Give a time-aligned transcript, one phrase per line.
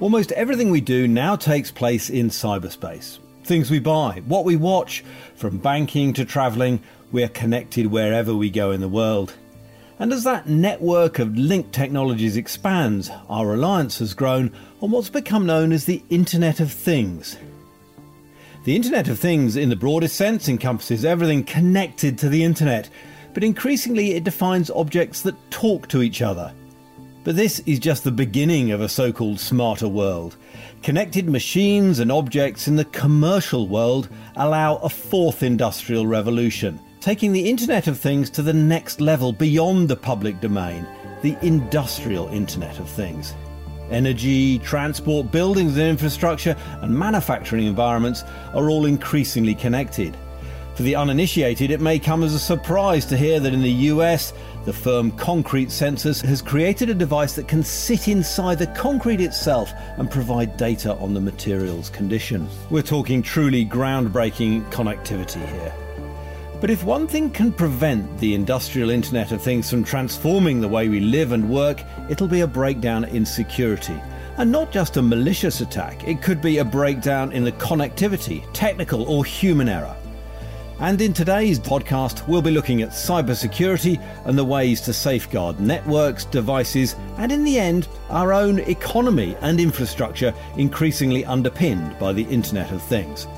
[0.00, 3.20] Almost everything we do now takes place in cyberspace.
[3.44, 5.04] Things we buy, what we watch,
[5.36, 6.82] from banking to travelling,
[7.12, 9.34] we're connected wherever we go in the world.
[10.00, 14.50] And as that network of linked technologies expands, our reliance has grown
[14.80, 17.38] on what's become known as the Internet of Things.
[18.64, 22.90] The Internet of Things, in the broadest sense, encompasses everything connected to the Internet,
[23.34, 26.52] but increasingly it defines objects that talk to each other
[27.24, 30.36] but this is just the beginning of a so called smarter world.
[30.82, 37.48] Connected machines and objects in the commercial world allow a fourth industrial revolution, taking the
[37.48, 40.86] Internet of Things to the next level beyond the public domain,
[41.22, 43.34] the industrial Internet of Things.
[43.90, 50.16] Energy, transport, buildings and infrastructure, and manufacturing environments are all increasingly connected.
[50.74, 54.32] For the uninitiated, it may come as a surprise to hear that in the US,
[54.64, 59.72] the firm Concrete Sensors has created a device that can sit inside the concrete itself
[59.98, 62.48] and provide data on the material's condition.
[62.70, 65.74] We're talking truly groundbreaking connectivity here.
[66.58, 70.88] But if one thing can prevent the industrial Internet of Things from transforming the way
[70.88, 74.00] we live and work, it'll be a breakdown in security.
[74.38, 79.02] And not just a malicious attack, it could be a breakdown in the connectivity, technical
[79.02, 79.94] or human error.
[80.82, 86.24] And in today's podcast, we'll be looking at cybersecurity and the ways to safeguard networks,
[86.24, 92.72] devices, and in the end, our own economy and infrastructure increasingly underpinned by the Internet
[92.72, 93.28] of Things.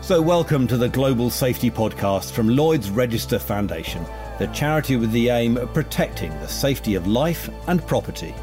[0.00, 4.06] So, welcome to the Global Safety Podcast from Lloyd's Register Foundation,
[4.38, 8.34] the charity with the aim of protecting the safety of life and property.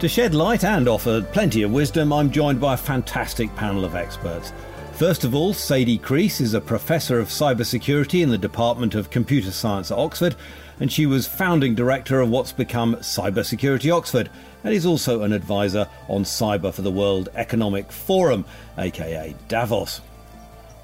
[0.00, 3.96] To shed light and offer plenty of wisdom, I'm joined by a fantastic panel of
[3.96, 4.52] experts.
[4.92, 9.50] First of all, Sadie Creese is a professor of cybersecurity in the Department of Computer
[9.50, 10.36] Science at Oxford,
[10.78, 14.30] and she was founding director of what's become Cybersecurity Oxford,
[14.62, 18.44] and is also an advisor on cyber for the World Economic Forum,
[18.78, 20.00] aka Davos.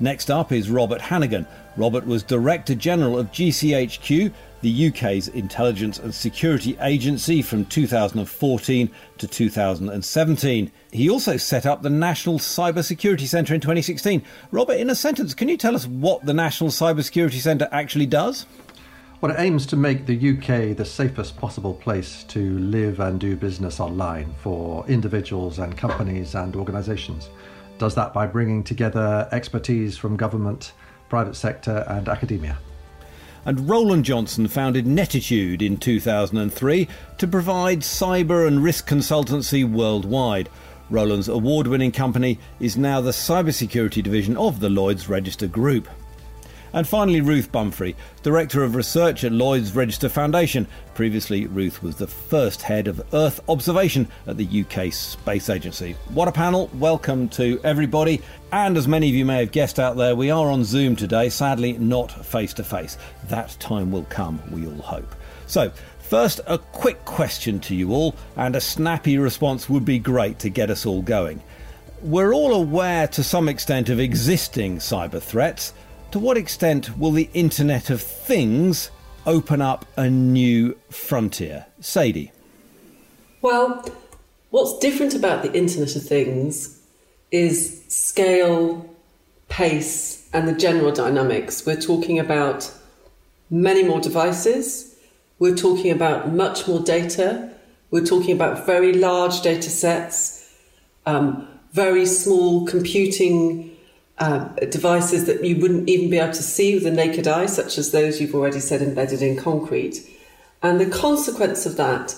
[0.00, 1.47] Next up is Robert Hannigan.
[1.77, 4.33] Robert was Director General of GCHQ,
[4.64, 10.72] the UK's intelligence and security agency from 2014 to 2017.
[10.91, 14.22] He also set up the National Cybersecurity Centre in 2016.
[14.52, 18.47] Robert, in a sentence, can you tell us what the National Cybersecurity Centre actually does?
[19.20, 23.36] Well, it aims to make the UK the safest possible place to live and do
[23.36, 27.28] business online for individuals and companies and organisations.
[27.76, 30.72] Does that by bringing together expertise from government,
[31.10, 32.56] private sector, and academia
[33.44, 36.88] and Roland Johnson founded Nettitude in 2003
[37.19, 40.49] to provide cyber and risk consultancy worldwide.
[40.91, 45.88] Roland's award winning company is now the cybersecurity division of the Lloyds Register Group.
[46.75, 50.67] And finally, Ruth Boumphrey, Director of Research at Lloyd's Register Foundation.
[50.97, 55.93] Previously, Ruth was the first head of Earth observation at the UK Space Agency.
[56.09, 56.69] What a panel!
[56.75, 58.23] Welcome to everybody.
[58.51, 61.29] And as many of you may have guessed out there, we are on Zoom today,
[61.29, 62.99] sadly, not face to face.
[63.29, 65.15] That time will come, we all hope.
[65.47, 65.71] So,
[66.01, 70.51] First, a quick question to you all, and a snappy response would be great to
[70.51, 71.43] get us all going.
[72.03, 75.73] We're all aware to some extent of existing cyber threats,
[76.14, 78.92] to what extent will the Internet of Things
[79.26, 81.66] open up a new frontier?
[81.80, 82.30] Sadie.
[83.42, 83.84] Well,
[84.50, 86.80] what's different about the Internet of Things
[87.32, 88.88] is scale,
[89.48, 91.66] pace, and the general dynamics.
[91.66, 92.72] We're talking about
[93.50, 94.94] many more devices,
[95.41, 97.50] we're talking about much more data,
[97.91, 100.48] we're talking about very large data sets,
[101.06, 103.74] um, very small computing
[104.19, 107.78] uh, devices that you wouldn't even be able to see with the naked eye, such
[107.78, 110.08] as those you've already said embedded in concrete.
[110.62, 112.16] And the consequence of that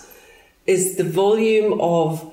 [0.66, 2.32] is the volume of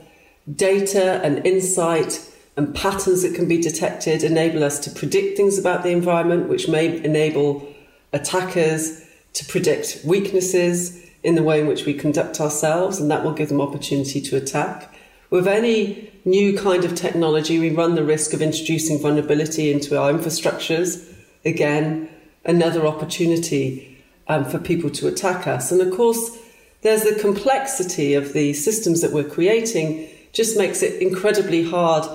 [0.53, 5.83] data and insight and patterns that can be detected enable us to predict things about
[5.83, 7.67] the environment, which may enable
[8.11, 13.33] attackers to predict weaknesses in the way in which we conduct ourselves, and that will
[13.33, 14.93] give them opportunity to attack.
[15.29, 20.11] With any new kind of technology, we run the risk of introducing vulnerability into our
[20.11, 21.13] infrastructures.
[21.45, 22.09] Again,
[22.45, 25.71] another opportunity um, for people to attack us.
[25.71, 26.37] And of course,
[26.81, 32.05] there's the complexity of the systems that we're creating, just makes it incredibly hard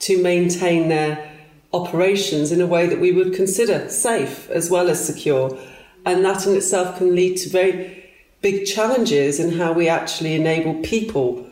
[0.00, 1.32] to maintain their
[1.72, 5.58] operations in a way that we would consider safe as well as secure.
[6.04, 8.04] And that in itself can lead to very
[8.40, 11.45] big challenges in how we actually enable people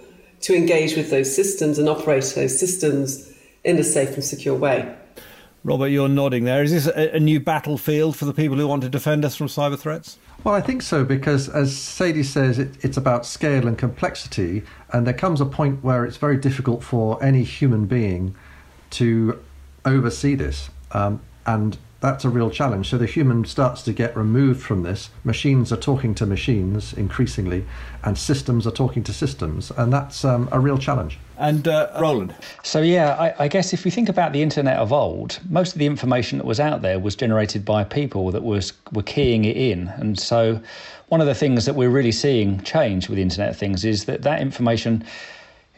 [0.44, 3.32] to engage with those systems and operate those systems
[3.64, 4.94] in a safe and secure way.
[5.64, 6.62] Robert, you're nodding there.
[6.62, 9.46] Is this a, a new battlefield for the people who want to defend us from
[9.46, 10.18] cyber threats?
[10.44, 14.62] Well, I think so because, as Sadie says, it, it's about scale and complexity,
[14.92, 18.34] and there comes a point where it's very difficult for any human being
[18.90, 19.42] to
[19.86, 20.68] oversee this.
[20.92, 22.90] Um, and that's a real challenge.
[22.90, 25.08] So the human starts to get removed from this.
[25.24, 27.64] Machines are talking to machines increasingly,
[28.02, 31.18] and systems are talking to systems, and that's um, a real challenge.
[31.38, 32.34] And uh, Roland.
[32.62, 35.78] So yeah, I, I, guess if we think about the internet of old, most of
[35.78, 39.56] the information that was out there was generated by people that was were keying it
[39.56, 40.60] in, and so
[41.08, 44.04] one of the things that we're really seeing change with the Internet of Things is
[44.04, 45.04] that that information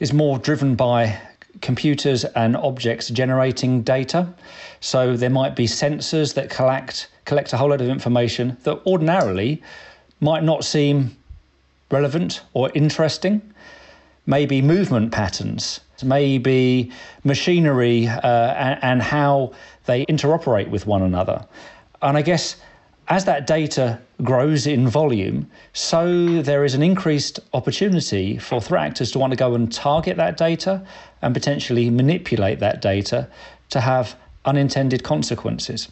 [0.01, 1.19] is more driven by
[1.61, 4.29] computers and objects generating data.
[4.81, 9.63] So there might be sensors that collect collect a whole lot of information that ordinarily
[10.21, 11.17] might not seem
[11.91, 13.43] relevant or interesting.
[14.27, 16.91] Maybe movement patterns, maybe
[17.25, 19.53] machinery uh, and, and how
[19.87, 21.45] they interoperate with one another.
[22.03, 22.57] And I guess
[23.09, 29.13] as that data grows in volume, so there is an increased opportunity for threat actors
[29.13, 30.85] to want to go and target that data
[31.23, 33.29] and potentially manipulate that data
[33.71, 35.89] to have unintended consequences.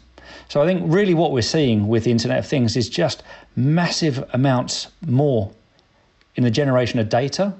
[0.49, 3.23] So I think really what we're seeing with the Internet of Things is just
[3.55, 5.51] massive amounts more
[6.35, 7.53] in the generation of data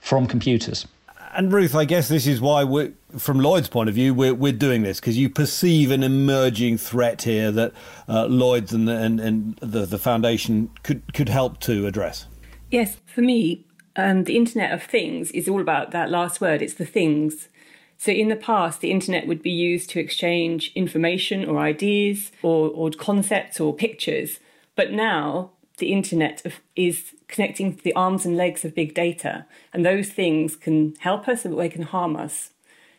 [0.00, 0.86] from computers.
[1.36, 4.52] And Ruth, I guess this is why we're, from Lloyd's point of view, we're, we're
[4.52, 7.72] doing this because you perceive an emerging threat here that
[8.08, 12.26] uh, Lloyd's and, the, and, and the, the foundation could, could help to address.
[12.70, 13.66] Yes, for me,
[13.96, 16.62] um, the Internet of Things is all about that last word.
[16.62, 17.48] It's the things.
[17.96, 22.68] So in the past, the internet would be used to exchange information or ideas or,
[22.68, 24.40] or concepts or pictures.
[24.76, 26.42] But now the internet
[26.76, 31.44] is connecting the arms and legs of big data, and those things can help us
[31.44, 32.50] or they can harm us.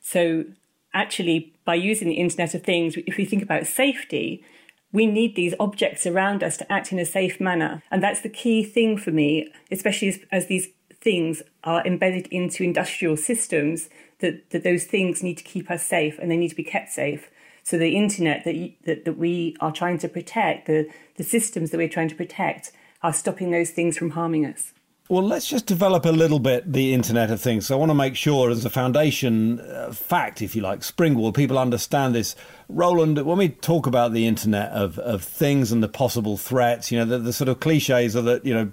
[0.01, 0.45] So
[0.93, 4.43] actually, by using the Internet of Things, if we think about safety,
[4.91, 7.83] we need these objects around us to act in a safe manner.
[7.91, 10.69] And that's the key thing for me, especially as, as these
[11.01, 13.89] things are embedded into industrial systems,
[14.19, 16.91] that, that those things need to keep us safe and they need to be kept
[16.91, 17.29] safe.
[17.65, 21.77] So the internet that, that, that we are trying to protect, the, the systems that
[21.77, 22.71] we're trying to protect,
[23.01, 24.71] are stopping those things from harming us.
[25.09, 27.65] Well, let's just develop a little bit the Internet of Things.
[27.65, 31.35] So I want to make sure, as a foundation uh, fact, if you like, Springwall,
[31.35, 32.35] people understand this.
[32.69, 36.99] Roland, when we talk about the Internet of, of Things and the possible threats, you
[36.99, 38.71] know, the, the sort of cliches are that, you know,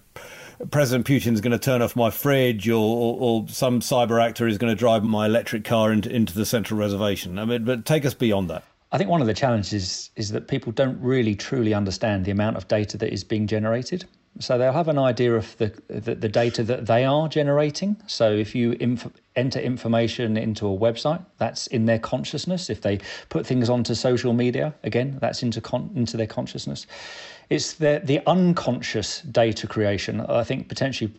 [0.71, 4.59] President Putin's going to turn off my fridge, or, or, or, some cyber actor is
[4.59, 7.39] going to drive my electric car into, into the central reservation.
[7.39, 8.65] I mean, but take us beyond that.
[8.93, 12.59] I think one of the challenges is that people don't really truly understand the amount
[12.59, 14.05] of data that is being generated.
[14.39, 17.97] So they'll have an idea of the, the, the data that they are generating.
[18.07, 22.69] So if you inf- enter information into a website, that's in their consciousness.
[22.69, 23.01] If they
[23.31, 26.87] put things onto social media, again, that's into con- into their consciousness.
[27.51, 30.21] It's the the unconscious data creation.
[30.23, 31.13] I think potentially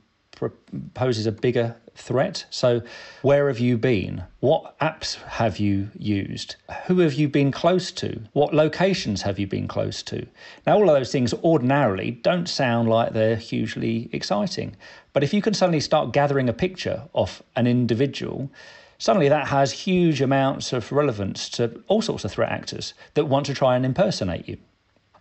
[0.94, 2.46] poses a bigger threat.
[2.50, 2.82] So,
[3.22, 4.24] where have you been?
[4.40, 6.56] What apps have you used?
[6.88, 8.20] Who have you been close to?
[8.34, 10.26] What locations have you been close to?
[10.66, 14.76] Now, all of those things ordinarily don't sound like they're hugely exciting.
[15.14, 18.50] But if you can suddenly start gathering a picture of an individual,
[18.98, 23.46] suddenly that has huge amounts of relevance to all sorts of threat actors that want
[23.46, 24.58] to try and impersonate you.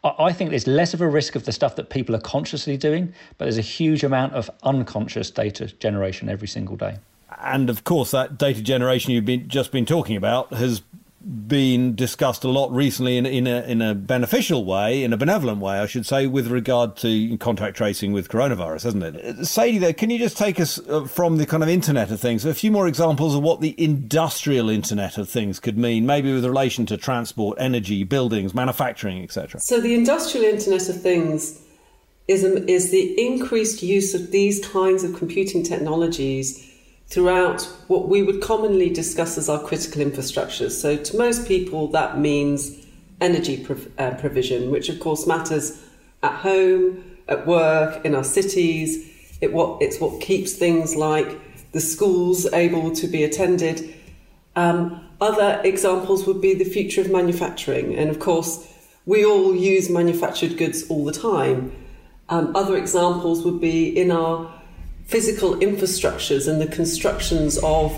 [0.05, 3.15] I think there's less of a risk of the stuff that people are consciously doing,
[3.39, 6.97] but there's a huge amount of unconscious data generation every single day.
[7.41, 10.83] And of course, that data generation you've been, just been talking about has
[11.25, 15.61] been discussed a lot recently in, in, a, in a beneficial way, in a benevolent
[15.61, 19.47] way, I should say, with regard to contact tracing with coronavirus, hasn't it?
[19.47, 22.45] Sadie, though, can you just take us uh, from the kind of Internet of Things,
[22.45, 26.45] a few more examples of what the industrial Internet of Things could mean, maybe with
[26.45, 29.61] relation to transport, energy, buildings, manufacturing, etc.?
[29.61, 31.63] So the industrial Internet of Things
[32.27, 36.72] is, is the increased use of these kinds of computing technologies
[37.13, 40.71] throughout what we would commonly discuss as our critical infrastructures.
[40.71, 42.87] So, to most people, that means
[43.21, 45.79] energy prov- uh, provision, which of course matters
[46.23, 49.11] at home, at work, in our cities.
[49.43, 51.39] It what, it's what keeps things like
[51.73, 53.95] the schools able to be attended.
[54.57, 58.67] Um, other examples would be the future of manufacturing, and of course,
[59.05, 61.73] we all use manufactured goods all the time.
[62.31, 64.62] Um, other examples would be in our
[65.13, 67.95] physical infrastructures and the constructions of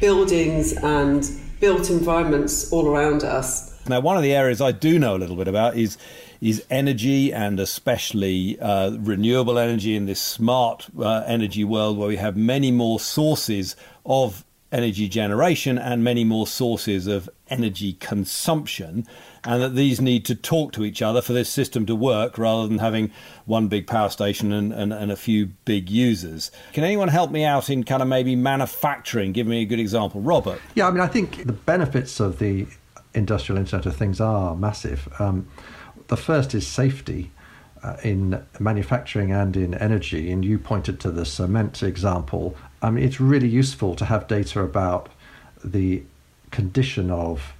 [0.00, 1.30] buildings and
[1.60, 3.78] built environments all around us.
[3.86, 5.98] Now, one of the areas I do know a little bit about is
[6.40, 12.16] is energy and especially uh, renewable energy in this smart uh, energy world where we
[12.16, 19.06] have many more sources of energy generation and many more sources of energy consumption,
[19.44, 22.66] and that these need to talk to each other for this system to work rather
[22.66, 23.10] than having
[23.44, 26.50] one big power station and, and, and a few big users.
[26.72, 29.32] Can anyone help me out in kind of maybe manufacturing?
[29.32, 30.20] Give me a good example.
[30.20, 30.60] Robert.
[30.74, 32.66] Yeah, I mean, I think the benefits of the
[33.12, 35.08] industrial Internet of Things are massive.
[35.18, 35.48] Um,
[36.08, 37.30] the first is safety.
[37.82, 43.04] Uh, in manufacturing and in energy, and you pointed to the cement example, I mean,
[43.04, 45.10] it's really useful to have data about
[45.62, 46.02] the
[46.50, 47.52] condition of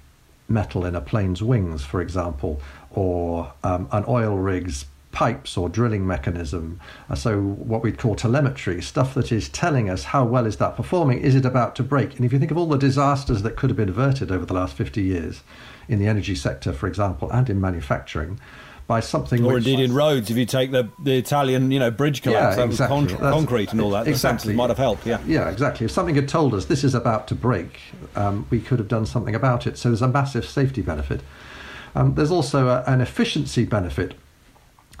[0.47, 2.61] metal in a plane's wings, for example,
[2.91, 4.85] or um, an oil rig's
[5.15, 6.79] pipes or drilling mechanism.
[7.09, 10.75] Uh, so what we'd call telemetry, stuff that is telling us how well is that
[10.75, 12.17] performing, is it about to break?
[12.17, 14.53] And if you think of all the disasters that could have been averted over the
[14.53, 15.41] last 50 years
[15.87, 18.39] in the energy sector, for example, and in manufacturing,
[18.87, 19.43] by something.
[19.43, 22.63] Or indeed in roads, if you take the, the Italian, you know, bridge collapse, yeah,
[22.63, 23.07] exactly.
[23.07, 25.05] Con- concrete and all that, exactly might have helped.
[25.05, 25.85] Yeah, yeah, exactly.
[25.85, 27.79] If something had told us this is about to break,
[28.15, 29.77] um, we could have done something about it.
[29.77, 31.21] So there's a massive safety benefit.
[31.95, 34.13] Um, there's also a, an efficiency benefit.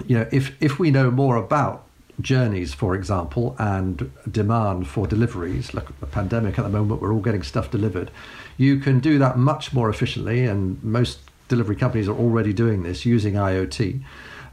[0.07, 1.85] You know, if if we know more about
[2.21, 7.21] journeys, for example, and demand for deliveries, like the pandemic at the moment, we're all
[7.21, 8.09] getting stuff delivered.
[8.57, 13.05] You can do that much more efficiently, and most delivery companies are already doing this
[13.05, 14.01] using IoT.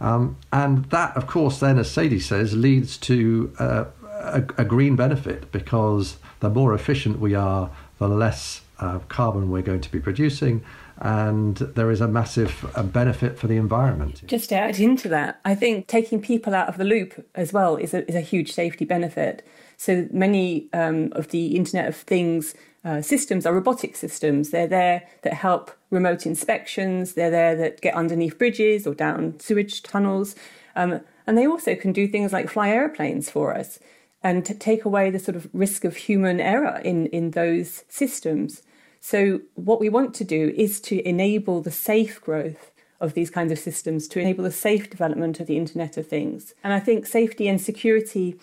[0.00, 4.96] Um, and that, of course, then, as Sadie says, leads to uh, a, a, green
[4.96, 10.00] benefit because the more efficient we are, the less uh, carbon we're going to be
[10.00, 10.64] producing.
[10.98, 14.22] And there is a massive uh, benefit for the environment.
[14.26, 17.76] Just to add into that, I think taking people out of the loop as well
[17.76, 19.46] is a, is a huge safety benefit.
[19.76, 24.50] So many um, of the Internet of Things uh, systems are robotic systems.
[24.50, 27.14] They're there that help remote inspections.
[27.14, 30.34] They're there that get underneath bridges or down sewage tunnels.
[30.74, 33.78] Um, and they also can do things like fly aeroplanes for us
[34.22, 38.62] and to take away the sort of risk of human error in, in those systems.
[39.00, 42.70] So, what we want to do is to enable the safe growth
[43.00, 46.54] of these kinds of systems, to enable the safe development of the Internet of Things.
[46.62, 48.38] And I think safety and security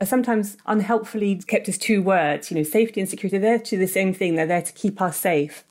[0.00, 2.50] are sometimes unhelpfully kept as two words.
[2.50, 5.16] You know, safety and security, they're to the same thing, they're there to keep us
[5.16, 5.64] safe.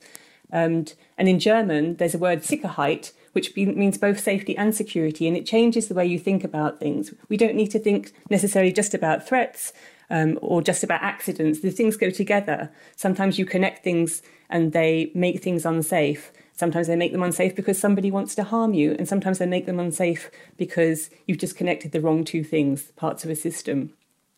[0.50, 5.28] And, and in German, there's a word Sicherheit, which be, means both safety and security,
[5.28, 7.14] and it changes the way you think about things.
[7.28, 9.74] We don't need to think necessarily just about threats
[10.10, 11.62] um, or just about accidents.
[11.62, 12.72] The things go together.
[12.96, 16.32] Sometimes you connect things and they make things unsafe.
[16.56, 19.66] Sometimes they make them unsafe because somebody wants to harm you, and sometimes they make
[19.66, 23.92] them unsafe because you've just connected the wrong two things, parts of a system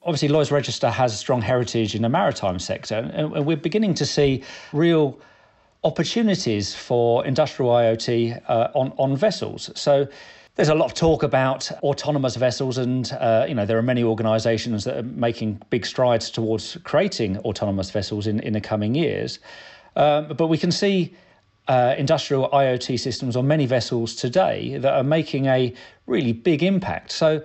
[0.05, 4.05] obviously Lloyd's Register has a strong heritage in the maritime sector, and we're beginning to
[4.05, 5.19] see real
[5.83, 9.71] opportunities for industrial IoT uh, on on vessels.
[9.75, 10.07] So.
[10.57, 14.05] There's a lot of talk about autonomous vessels, and uh, you know there are many
[14.05, 19.39] organisations that are making big strides towards creating autonomous vessels in, in the coming years.
[19.97, 21.13] Um, but we can see
[21.67, 25.73] uh, industrial IoT systems on many vessels today that are making a
[26.05, 27.11] really big impact.
[27.11, 27.41] So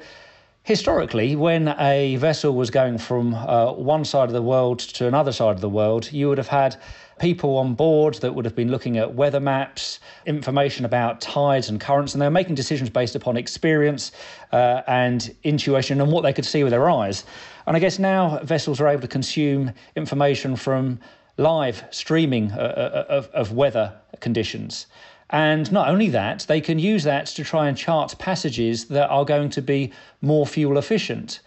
[0.62, 5.32] Historically, when a vessel was going from uh, one side of the world to another
[5.32, 6.76] side of the world, you would have had
[7.18, 11.80] people on board that would have been looking at weather maps, information about tides and
[11.80, 14.12] currents, and they were making decisions based upon experience
[14.52, 17.24] uh, and intuition and what they could see with their eyes.
[17.66, 21.00] And I guess now vessels are able to consume information from
[21.38, 24.86] live streaming uh, uh of, of weather conditions.
[25.30, 29.24] And not only that, they can use that to try and chart passages that are
[29.24, 31.40] going to be more fuel efficient.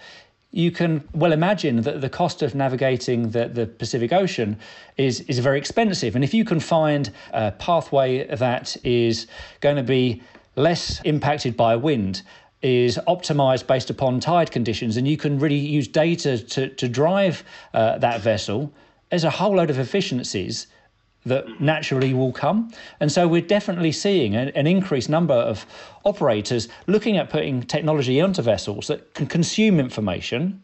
[0.52, 4.58] You can well imagine that the cost of navigating the, the Pacific Ocean
[4.98, 6.16] is, is very expensive.
[6.16, 9.28] And if you can find a pathway that is
[9.60, 10.22] going to be
[10.56, 12.22] less impacted by wind,
[12.62, 17.44] is optimized based upon tide conditions, and you can really use data to, to drive
[17.74, 18.72] uh, that vessel,
[19.10, 20.68] there's a whole load of efficiencies
[21.25, 22.72] that naturally will come.
[23.00, 25.65] And so we're definitely seeing an, an, increased number of
[26.06, 30.62] operators looking at putting technology onto vessels that can consume information,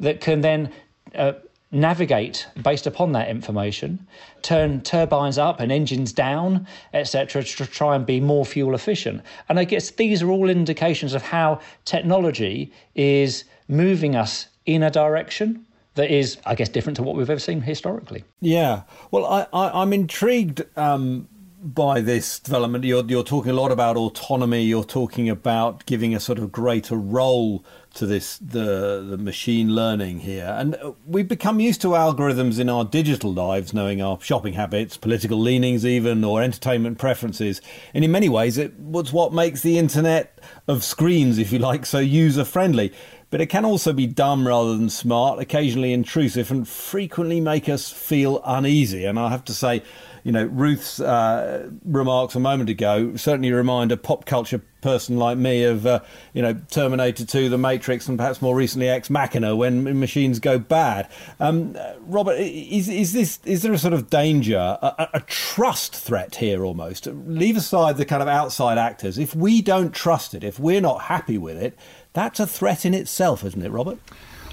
[0.00, 0.70] that can then
[1.14, 1.32] uh,
[1.70, 4.06] navigate based upon that information,
[4.42, 9.22] turn turbines up and engines down, etc., to try and be more fuel efficient.
[9.48, 14.90] And I guess these are all indications of how technology is moving us in a
[14.90, 15.64] direction
[15.94, 18.24] that is, I guess, different to what we've ever seen historically.
[18.40, 18.82] Yeah.
[19.10, 21.28] Well, I, I, am intrigued um,
[21.62, 22.84] by this development.
[22.84, 24.64] You're, you're talking a lot about autonomy.
[24.64, 27.64] You're talking about giving a sort of greater role
[27.94, 30.76] to this the the machine learning here, and
[31.06, 35.84] we've become used to algorithms in our digital lives, knowing our shopping habits, political leanings,
[35.84, 37.60] even or entertainment preferences.
[37.92, 41.84] And in many ways, it was what makes the internet of screens, if you like,
[41.84, 42.92] so user friendly.
[43.32, 47.90] but it can also be dumb rather than smart, occasionally intrusive, and frequently make us
[47.90, 49.06] feel uneasy.
[49.06, 49.82] And I have to say,
[50.24, 55.38] you know, Ruth's uh, remarks a moment ago certainly remind a pop culture person like
[55.38, 56.00] me of, uh,
[56.34, 60.58] you know, Terminator 2, The Matrix, and perhaps more recently Ex Machina when machines go
[60.58, 61.08] bad.
[61.40, 66.36] Um, Robert, is, is, this, is there a sort of danger, a, a trust threat
[66.36, 67.06] here almost?
[67.06, 69.18] Leave aside the kind of outside actors.
[69.18, 71.76] If we don't trust it, if we're not happy with it,
[72.12, 73.98] that's a threat in itself, isn't it, Robert?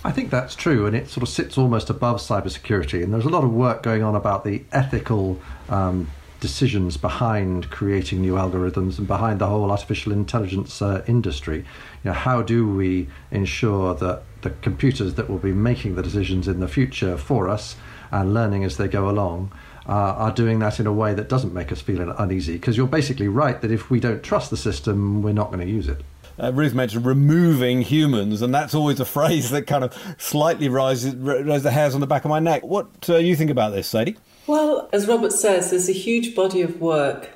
[0.04, 3.04] I think that's true, and it sort of sits almost above cybersecurity.
[3.04, 6.10] And there's a lot of work going on about the ethical um,
[6.40, 11.58] decisions behind creating new algorithms and behind the whole artificial intelligence uh, industry.
[11.58, 11.66] You
[12.06, 16.60] know, how do we ensure that the computers that will be making the decisions in
[16.60, 17.76] the future for us
[18.12, 19.52] and learning as they go along
[19.88, 22.54] uh, are doing that in a way that doesn't make us feel uneasy?
[22.54, 25.72] Because you're basically right that if we don't trust the system, we're not going to
[25.72, 26.02] use it
[26.40, 31.16] uh, Ruth mentioned removing humans, and that's always a phrase that kind of slightly rises,
[31.16, 32.64] raises the hairs on the back of my neck.
[32.64, 34.18] What uh, you think about this, Sadie?
[34.48, 37.32] Well, as Robert says, there's a huge body of work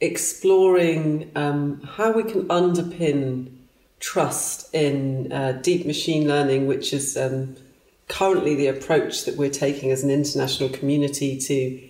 [0.00, 3.50] exploring um, how we can underpin
[4.00, 7.54] trust in uh, deep machine learning, which is um,
[8.08, 11.80] currently the approach that we're taking as an international community to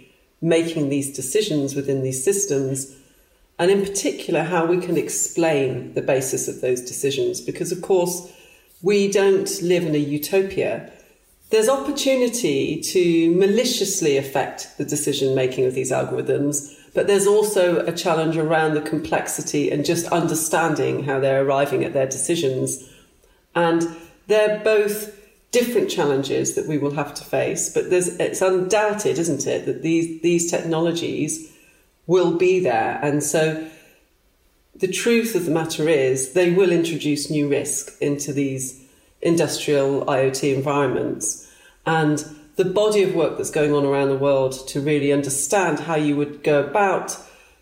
[0.42, 2.94] making these decisions within these systems
[3.62, 7.40] and in particular how we can explain the basis of those decisions.
[7.40, 8.28] Because, of course,
[8.82, 10.90] we don't live in a utopia.
[11.50, 17.92] There's opportunity to maliciously affect the decision making of these algorithms, but there's also a
[17.92, 22.90] challenge around the complexity and just understanding how they're arriving at their decisions.
[23.54, 25.16] And they're both
[25.52, 30.20] different challenges that we will have to face, but it's undoubted, isn't it, that these,
[30.20, 31.51] these technologies
[32.06, 32.98] will be there.
[33.02, 33.68] And so
[34.74, 38.82] the truth of the matter is they will introduce new risk into these
[39.20, 41.50] industrial IoT environments.
[41.86, 42.24] And
[42.56, 46.16] the body of work that's going on around the world to really understand how you
[46.16, 47.16] would go about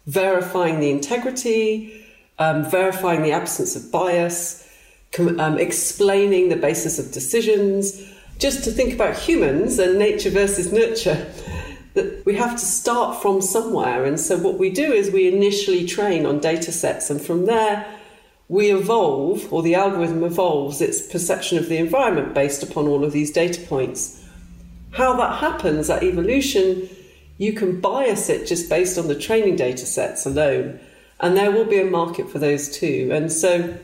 [0.06, 2.04] verifying the integrity,
[2.38, 4.66] um, verifying the absence of bias,
[5.12, 8.02] com- um, explaining the basis of decisions,
[8.38, 11.30] just to think about humans and nature versus nurture
[11.94, 14.04] that we have to start from somewhere.
[14.04, 17.86] And so what we do is we initially train on data sets, and from there
[18.48, 23.12] we evolve, or the algorithm evolves its perception of the environment based upon all of
[23.12, 24.24] these data points.
[24.92, 26.88] How that happens, that evolution,
[27.38, 30.80] you can bias it just based on the training data sets alone.
[31.20, 33.10] And there will be a market for those too.
[33.12, 33.78] And so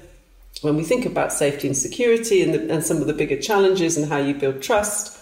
[0.62, 3.96] when we think about safety and security and, the, and some of the bigger challenges
[3.96, 5.18] and how you build trust,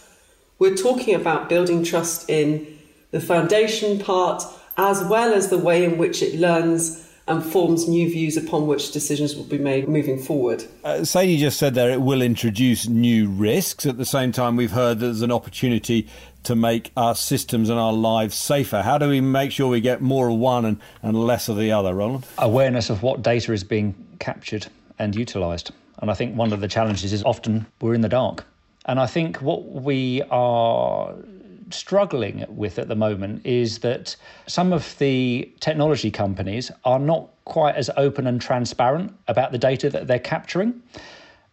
[0.59, 2.73] we're talking about building trust in
[3.14, 4.42] the foundation part,
[4.77, 8.90] as well as the way in which it learns and forms new views upon which
[8.90, 10.64] decisions will be made moving forward.
[10.83, 13.87] Uh, Sadie just said there it will introduce new risks.
[13.87, 16.09] At the same time, we've heard there's an opportunity
[16.42, 18.83] to make our systems and our lives safer.
[18.83, 21.70] How do we make sure we get more of one and, and less of the
[21.70, 22.27] other, Roland?
[22.38, 24.66] Awareness of what data is being captured
[24.98, 25.70] and utilised.
[25.98, 28.44] And I think one of the challenges is often we're in the dark.
[28.87, 31.14] And I think what we are
[31.70, 37.74] struggling with at the moment is that some of the technology companies are not quite
[37.77, 40.83] as open and transparent about the data that they're capturing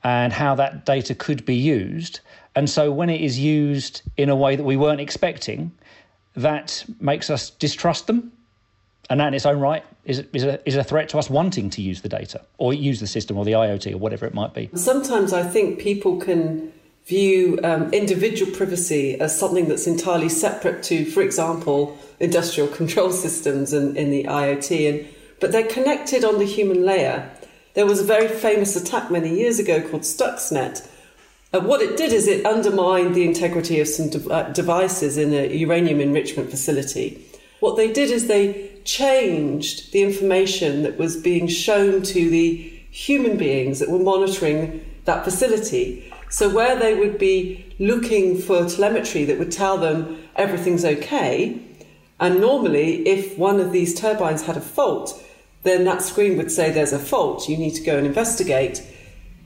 [0.03, 2.21] and how that data could be used.
[2.55, 5.71] And so when it is used in a way that we weren't expecting,
[6.35, 8.31] that makes us distrust them.
[9.09, 11.69] And that in its own right is, is, a, is a threat to us wanting
[11.71, 14.53] to use the data or use the system or the IoT or whatever it might
[14.53, 14.69] be.
[14.73, 16.71] Sometimes I think people can
[17.11, 23.73] view um, individual privacy as something that's entirely separate to, for example, industrial control systems
[23.73, 25.07] and in the IoT, and
[25.41, 27.29] but they're connected on the human layer.
[27.73, 30.87] There was a very famous attack many years ago called Stuxnet.
[31.53, 35.33] Uh, what it did is it undermined the integrity of some de- uh, devices in
[35.33, 37.21] a uranium enrichment facility.
[37.59, 42.47] What they did is they changed the information that was being shown to the
[42.89, 49.25] human beings that were monitoring that facility so, where they would be looking for telemetry
[49.25, 51.61] that would tell them everything's okay,
[52.21, 55.21] and normally, if one of these turbines had a fault,
[55.63, 58.81] then that screen would say there's a fault, you need to go and investigate.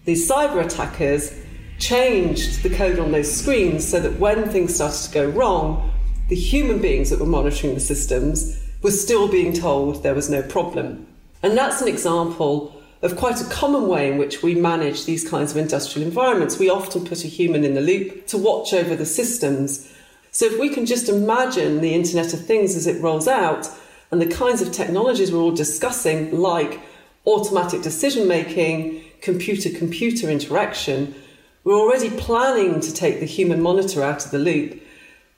[0.05, 1.33] These cyber attackers
[1.79, 5.91] changed the code on those screens so that when things started to go wrong,
[6.29, 10.43] the human beings that were monitoring the systems were still being told there was no
[10.43, 11.07] problem.
[11.41, 15.51] And that's an example of quite a common way in which we manage these kinds
[15.51, 16.57] of industrial environments.
[16.57, 19.91] We often put a human in the loop to watch over the systems.
[20.31, 23.69] So if we can just imagine the Internet of Things as it rolls out
[24.11, 26.81] and the kinds of technologies we're all discussing, like
[27.25, 31.15] automatic decision making, computer computer interaction,
[31.63, 34.81] we're already planning to take the human monitor out of the loop.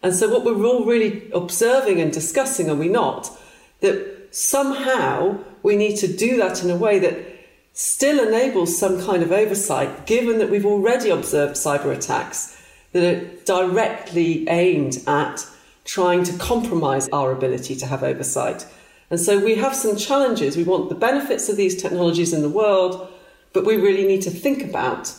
[0.04, 3.32] And so, what we're all really observing and discussing, are we not?
[3.80, 7.37] That somehow we need to do that in a way that
[7.78, 12.60] still enables some kind of oversight, given that we've already observed cyber attacks
[12.92, 15.46] that are directly aimed at
[15.86, 18.66] trying to compromise our ability to have oversight.
[19.12, 20.58] And so we have some challenges.
[20.58, 23.14] We want the benefits of these technologies in the world,
[23.54, 25.14] but we really need to think about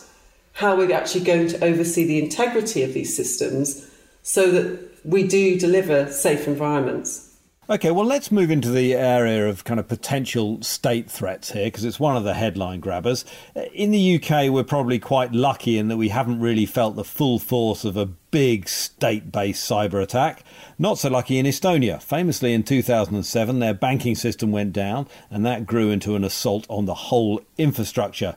[0.51, 3.89] how we're actually going to oversee the integrity of these systems
[4.21, 7.28] so that we do deliver safe environments.
[7.71, 11.83] Okay, well, let's move into the area of kind of potential state threats here because
[11.83, 13.25] it's one of the headline grabbers.
[13.55, 17.03] Uh, in the UK, we're probably quite lucky in that we haven't really felt the
[17.03, 20.43] full force of a big state based cyber attack.
[20.79, 22.01] Not so lucky in Estonia.
[22.01, 26.87] Famously, in 2007, their banking system went down and that grew into an assault on
[26.87, 28.35] the whole infrastructure.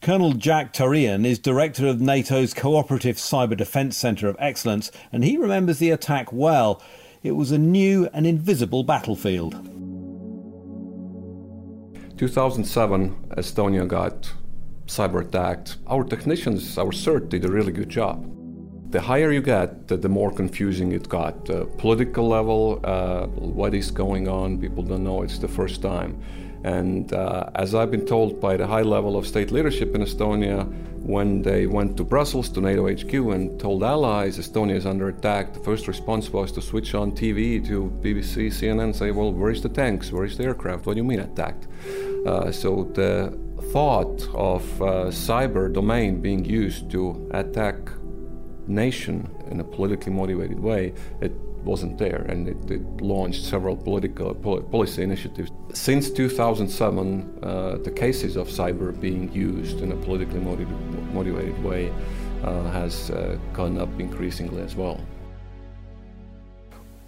[0.00, 5.36] Colonel Jaak Tarien is director of NATO's Cooperative Cyber Defence Centre of Excellence, and he
[5.36, 6.80] remembers the attack well.
[7.22, 9.54] It was a new and invisible battlefield.
[12.16, 14.32] 2007, Estonia got
[14.86, 15.78] cyber attacked.
[15.88, 18.37] Our technicians, our CERT, did a really good job.
[18.90, 21.50] The higher you get, the, more confusing it got.
[21.50, 26.22] Uh, political level, uh, what is going on, people don't know, it's the first time.
[26.64, 30.66] And uh, as I've been told by the high level of state leadership in Estonia,
[31.02, 35.52] when they went to Brussels, to NATO HQ, and told allies Estonia is under attack,
[35.52, 39.50] the first response was to switch on TV to BBC, CNN, and say, Well, where
[39.50, 40.10] is the tanks?
[40.12, 40.86] Where is the aircraft?
[40.86, 41.68] What do you mean attacked?
[42.26, 43.38] Uh, so the
[43.72, 47.76] thought of uh, cyber domain being used to attack
[48.68, 51.32] nation in a politically motivated way, it
[51.64, 55.50] wasn't there, and it, it launched several political policy initiatives.
[55.72, 60.70] Since 2007, uh, the cases of cyber being used in a politically motiv-
[61.12, 61.92] motivated way
[62.42, 65.00] uh, has uh, gone up increasingly as well.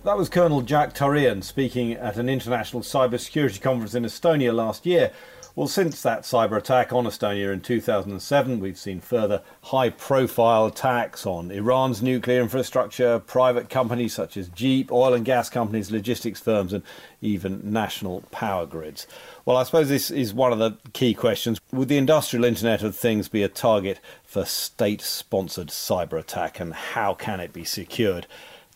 [0.03, 5.13] That was Colonel Jaak Tarien speaking at an international cybersecurity conference in Estonia last year.
[5.57, 11.27] Well, since that cyber attack on Estonia in 2007, we've seen further high profile attacks
[11.27, 16.73] on Iran's nuclear infrastructure, private companies such as Jeep, oil and gas companies, logistics firms,
[16.73, 16.85] and
[17.21, 19.09] even national power grids.
[19.45, 21.61] Well, I suppose this is one of the key questions.
[21.73, 26.73] Would the industrial Internet of Things be a target for state sponsored cyber attack, and
[26.73, 28.29] how can it be secured?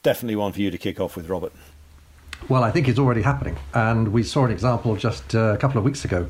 [0.03, 1.53] Definitely one for you to kick off with, Robert.
[2.49, 3.57] Well, I think it's already happening.
[3.73, 6.29] And we saw an example just uh, a couple of weeks ago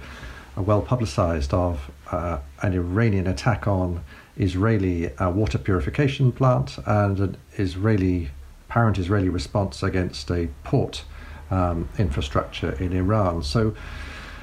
[0.62, 4.02] well publicized of uh, an Iranian attack on
[4.36, 8.30] Israeli uh, water purification plant and an Israeli
[8.68, 11.04] apparent Israeli response against a port
[11.50, 13.42] um, infrastructure in Iran.
[13.42, 13.74] So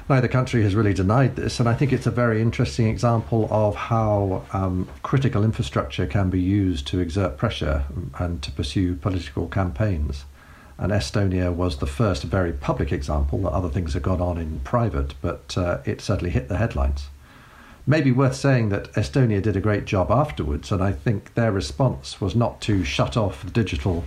[0.08, 3.74] neither country has really denied this, and I think it's a very interesting example of
[3.74, 7.84] how um, critical infrastructure can be used to exert pressure
[8.18, 10.24] and to pursue political campaigns.
[10.82, 14.58] And Estonia was the first very public example that other things have gone on in
[14.64, 17.06] private, but uh, it certainly hit the headlines.
[17.86, 22.20] Maybe worth saying that Estonia did a great job afterwards, and I think their response
[22.20, 24.02] was not to shut off the digital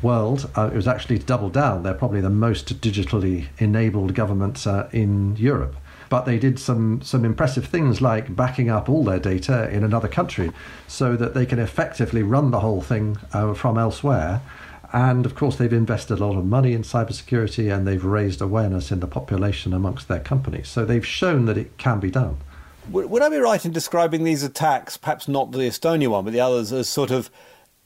[0.00, 0.48] world.
[0.56, 1.82] Uh, it was actually to double down.
[1.82, 5.74] They're probably the most digitally enabled government uh, in Europe.
[6.10, 10.06] But they did some, some impressive things like backing up all their data in another
[10.06, 10.52] country
[10.86, 14.42] so that they can effectively run the whole thing uh, from elsewhere
[14.92, 18.90] and of course, they've invested a lot of money in cybersecurity and they've raised awareness
[18.90, 20.68] in the population amongst their companies.
[20.68, 22.38] So they've shown that it can be done.
[22.90, 26.40] Would, I be right in describing these attacks, perhaps not the Estonia one, but the
[26.40, 27.30] others, as sort of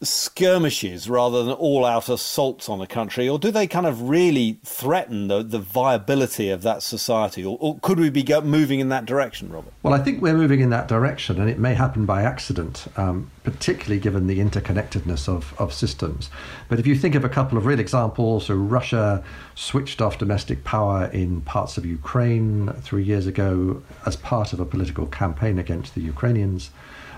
[0.03, 4.59] skirmishes rather than all out assaults on a country, or do they kind of really
[4.65, 7.45] threaten the, the viability of that society?
[7.45, 9.73] Or, or could we be moving in that direction, Robert?
[9.83, 13.31] Well, I think we're moving in that direction, and it may happen by accident, um,
[13.45, 16.31] particularly given the interconnectedness of, of systems.
[16.69, 19.23] But if you think of a couple of real examples, so Russia
[19.55, 24.65] switched off domestic power in parts of Ukraine three years ago as part of a
[24.65, 26.71] political campaign against the Ukrainians.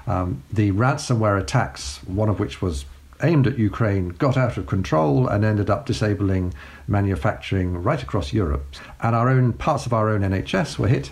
[0.07, 2.85] Um, the ransomware attacks, one of which was
[3.23, 6.53] aimed at Ukraine, got out of control and ended up disabling
[6.87, 8.64] manufacturing right across Europe.
[9.01, 11.11] And our own parts of our own NHS were hit.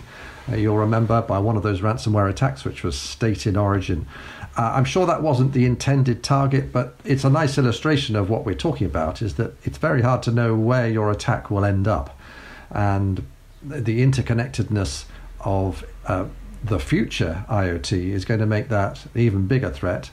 [0.51, 4.05] Uh, you'll remember by one of those ransomware attacks, which was state in origin.
[4.55, 8.45] Uh, I'm sure that wasn't the intended target, but it's a nice illustration of what
[8.45, 9.21] we're talking about.
[9.21, 12.19] Is that it's very hard to know where your attack will end up,
[12.69, 13.25] and
[13.63, 15.05] the interconnectedness
[15.39, 16.25] of uh,
[16.63, 20.11] the future IoT is going to make that an even bigger threat.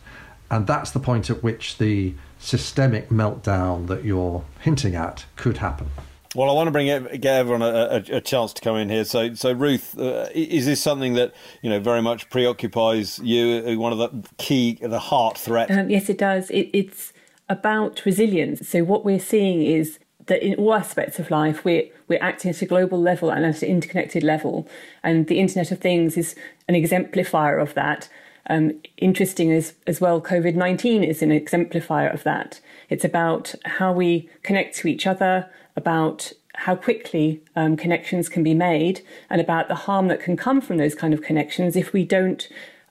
[0.51, 5.91] And that's the point at which the systemic meltdown that you're hinting at could happen.
[6.35, 9.05] Well, I want to bring get everyone a, a, a, chance to come in here.
[9.05, 13.65] So, so Ruth, uh, is this something that you know very much preoccupies you?
[13.67, 15.73] Uh, one of the key, the heart threat.
[15.73, 16.49] Um, yes, it does.
[16.51, 17.13] It, it's
[17.49, 18.69] about resilience.
[18.69, 22.61] So, what we're seeing is that in all aspects of life, we're we're acting at
[22.61, 24.69] a global level and at an interconnected level,
[25.03, 26.35] and the Internet of Things is
[26.69, 28.11] an exemplifier of that.
[28.51, 32.61] Um, interesting as as well, COVID nineteen is an exemplifier of that.
[32.91, 38.55] It's about how we connect to each other about how quickly um, connections can be
[38.55, 42.05] made and about the harm that can come from those kind of connections if we
[42.05, 42.49] don't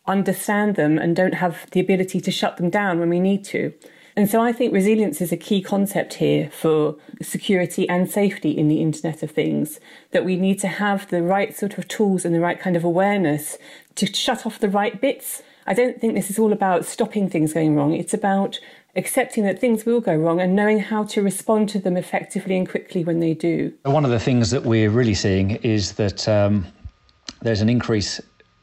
[0.08, 3.74] understand them and don't have the ability to shut them down when we need to.
[4.16, 8.68] And so I think resilience is a key concept here for security and safety in
[8.68, 9.80] the Internet of Things,
[10.12, 12.84] that we need to have the right sort of tools and the right kind of
[12.84, 13.58] awareness
[13.96, 15.42] to shut off the right bits.
[15.68, 17.94] I don't think this is all about stopping things going wrong.
[17.94, 18.60] It's about
[18.96, 22.68] accepting that things will go wrong and knowing how to respond to them effectively and
[22.68, 23.72] quickly when they do.
[23.84, 26.66] One of the things that we're really seeing is that um,
[27.42, 28.20] there's an increase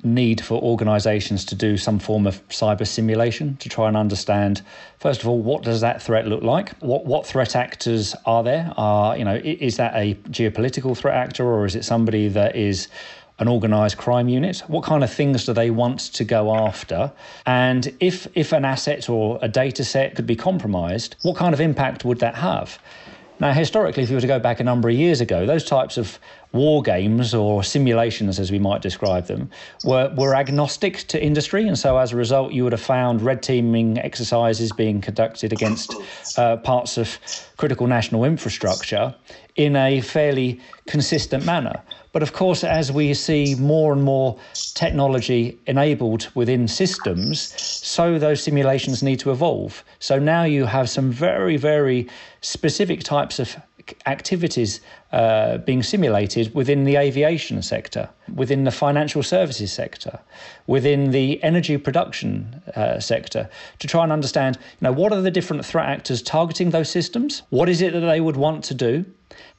[0.07, 4.63] need for organizations to do some form of cyber simulation to try and understand
[4.99, 8.73] first of all what does that threat look like what what threat actors are there
[8.77, 12.89] are you know is that a geopolitical threat actor or is it somebody that is
[13.39, 14.61] an organized crime unit?
[14.67, 17.13] What kind of things do they want to go after?
[17.45, 21.61] And if if an asset or a data set could be compromised, what kind of
[21.61, 22.79] impact would that have?
[23.39, 25.99] Now, historically, if you were to go back a number of years ago, those types
[25.99, 26.19] of
[26.57, 29.51] war games or simulations, as we might describe them,
[29.85, 31.69] were, were agnostic to industry.
[31.69, 35.95] And so, as a result, you would have found red teaming exercises being conducted against
[36.37, 37.19] uh, parts of
[37.57, 39.15] critical national infrastructure
[39.57, 41.81] in a fairly consistent manner.
[42.13, 44.39] But of course, as we see more and more
[44.75, 49.85] technology enabled within systems, so those simulations need to evolve.
[49.99, 52.09] So now you have some very, very
[52.41, 53.57] specific types of
[54.07, 54.81] activities
[55.13, 60.19] uh, being simulated within the aviation sector, within the financial services sector,
[60.67, 65.31] within the energy production uh, sector, to try and understand, you know, what are the
[65.31, 67.43] different threat actors targeting those systems?
[67.51, 69.05] What is it that they would want to do?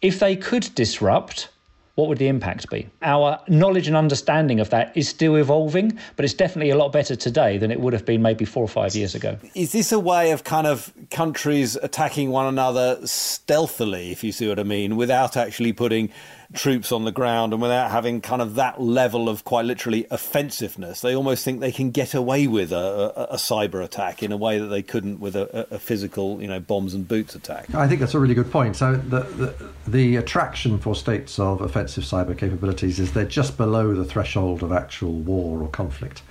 [0.01, 1.49] If they could disrupt,
[1.97, 2.88] what would the impact be?
[3.01, 7.15] Our knowledge and understanding of that is still evolving, but it's definitely a lot better
[7.15, 9.36] today than it would have been maybe four or five years ago.
[9.55, 14.47] Is this a way of kind of countries attacking one another stealthily, if you see
[14.47, 16.12] what I mean, without actually putting
[16.53, 21.01] troops on the ground and without having kind of that level of quite literally offensiveness.
[21.01, 24.38] They almost think they can get away with a, a, a cyber attack in a
[24.38, 27.73] way that they couldn't with a, a, physical, you know, bombs and boots attack.
[27.75, 28.77] I think that's a really good point.
[28.77, 33.93] So the, the, the attraction for states of offensive cyber capabilities is they're just below
[33.93, 36.21] the threshold of actual war or conflict.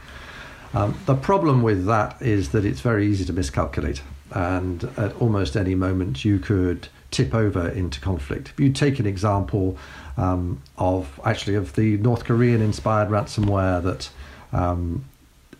[0.74, 4.02] Um, the problem with that is that it's very easy to miscalculate,
[4.33, 8.50] and at almost any moment you could tip over into conflict.
[8.50, 9.79] If you take an example
[10.16, 14.11] um, of actually of the North Korean inspired ransomware that
[14.52, 15.05] um,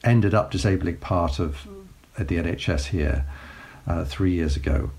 [0.05, 1.67] ended up disabling part of
[2.19, 3.27] uh, the NHS here
[3.87, 4.91] uh, three years ago.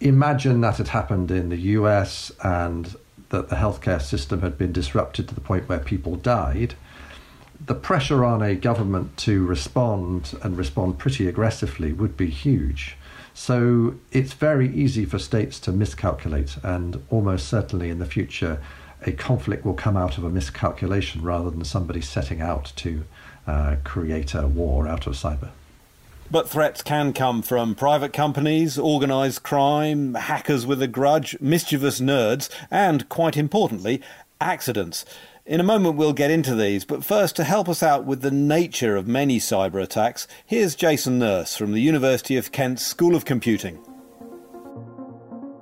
[0.00, 2.94] Imagine that had happened in the US and
[3.30, 6.74] that the healthcare system had been disrupted to the point where people died.
[7.64, 12.96] The pressure on a government to respond and respond pretty aggressively would be huge.
[13.34, 18.60] So it's very easy for states to miscalculate, and almost certainly in the future,
[19.06, 23.04] a conflict will come out of a miscalculation rather than somebody setting out to
[23.46, 25.50] uh, create a war out of cyber.
[26.30, 32.50] But threats can come from private companies, organised crime, hackers with a grudge, mischievous nerds,
[32.70, 34.02] and, quite importantly,
[34.38, 35.06] accidents.
[35.46, 38.30] In a moment, we'll get into these, but first, to help us out with the
[38.30, 43.24] nature of many cyber attacks, here's Jason Nurse from the University of Kent School of
[43.24, 43.82] Computing.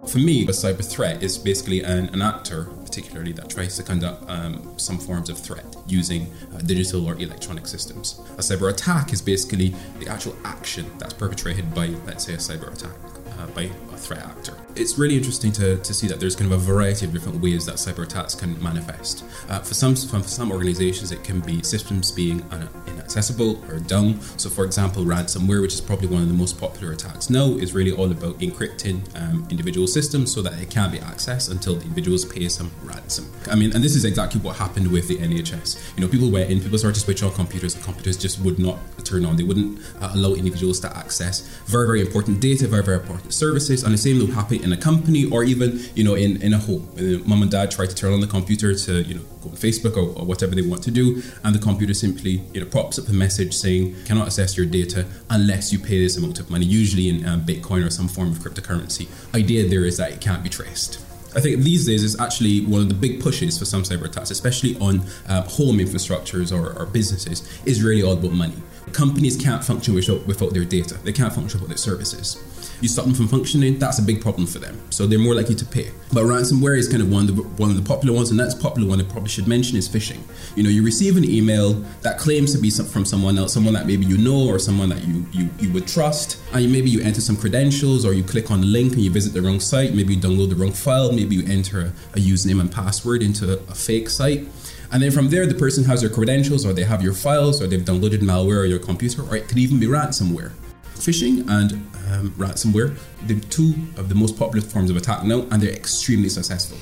[0.09, 4.25] For me, a cyber threat is basically an, an actor, particularly that tries to conduct
[4.27, 8.21] um, some forms of threat using uh, digital or electronic systems.
[8.39, 12.73] A cyber attack is basically the actual action that's perpetrated by, let's say, a cyber
[12.73, 12.97] attack
[13.39, 14.55] uh, by a threat actor.
[14.75, 17.65] It's really interesting to, to see that there's kind of a variety of different ways
[17.67, 19.25] that cyber attacks can manifest.
[19.49, 22.45] Uh, for some for some organizations, it can be systems being
[22.87, 24.21] inaccessible or down.
[24.37, 27.73] So, for example, ransomware, which is probably one of the most popular attacks now, is
[27.73, 31.83] really all about encrypting um, individual systems so that it can't be accessed until the
[31.83, 33.31] individuals pay some ransom.
[33.51, 35.97] I mean, and this is exactly what happened with the NHS.
[35.97, 38.59] You know, people went in, people started to switch on computers, and computers just would
[38.59, 39.37] not turn on.
[39.37, 43.85] They wouldn't uh, allow individuals to access very, very important data, very, very important services.
[43.87, 46.59] And the same will happen in a company or even, you know, in, in a
[46.59, 46.91] home.
[47.25, 49.97] Mom and dad try to turn on the computer to, you know, go on Facebook
[49.97, 53.09] or, or whatever they want to do, and the computer simply, you know, pops up
[53.09, 57.09] a message saying cannot access your data unless you pay this amount of money, usually
[57.09, 59.07] in um, Bitcoin or some form of cryptocurrency.
[59.37, 61.01] Idea there is that it can't be traced.
[61.37, 64.33] I think these days is actually one of the big pushes for some cyber attacks,
[64.33, 68.57] especially on uh, home infrastructures or, or, businesses, is really all about money.
[68.93, 70.95] Companies can't function without, without their data.
[71.05, 72.43] They can't function without their services
[72.81, 74.79] you stop them from functioning, that's a big problem for them.
[74.91, 75.91] So they're more likely to pay.
[76.13, 78.55] But ransomware is kind of one of the one of the popular ones, and that's
[78.55, 80.21] popular one I probably should mention is phishing.
[80.55, 83.87] You know, you receive an email that claims to be from someone else, someone that
[83.87, 87.21] maybe you know or someone that you you, you would trust, and maybe you enter
[87.21, 89.95] some credentials or you click on a link and you visit the wrong site.
[89.95, 91.13] Maybe you download the wrong file.
[91.13, 94.49] Maybe you enter a, a username and password into a, fake site.
[94.91, 97.67] And then from there, the person has your credentials, or they have your files, or
[97.67, 100.53] they've downloaded malware on your computer, or it could even be ransomware.
[100.97, 101.73] Phishing and
[102.11, 106.29] um, ransomware, they're two of the most popular forms of attack now, and they're extremely
[106.29, 106.79] successful.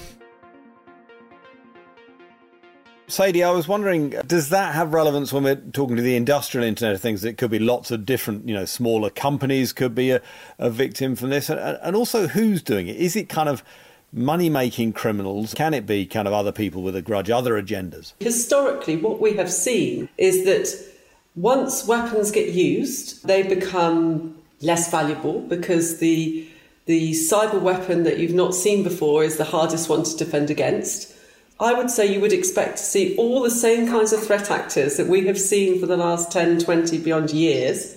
[3.07, 6.95] Sadie, I was wondering, does that have relevance when we're talking to the industrial Internet
[6.95, 7.23] of Things?
[7.23, 10.23] It could be lots of different, you know, smaller companies could be a,
[10.59, 12.97] a victim from this, and, and also who's doing it?
[12.97, 13.63] Is it kind of
[14.11, 15.53] money making criminals?
[15.53, 18.15] Can it be kind of other people with a grudge, other agendas?
[18.21, 20.94] Historically, what we have seen is that
[21.35, 26.49] once weapons get used, they become less valuable because the
[26.87, 31.15] the cyber weapon that you've not seen before is the hardest one to defend against.
[31.59, 34.99] I would say you would expect to see all the same kinds of threat actors
[34.99, 37.97] that we have seen for the last 10, 20, beyond years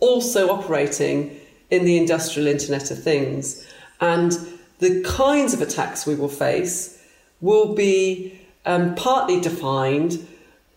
[0.00, 1.38] also operating
[1.70, 3.66] in the industrial Internet of Things.
[4.00, 4.36] And
[4.78, 7.00] the kinds of attacks we will face
[7.40, 10.26] will be um, partly defined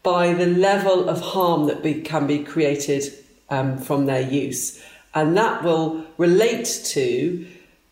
[0.03, 3.03] by the level of harm that be, can be created
[3.49, 4.81] um, from their use.
[5.13, 7.45] And that will relate to